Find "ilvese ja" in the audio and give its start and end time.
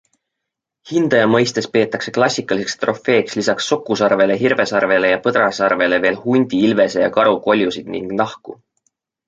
6.71-7.15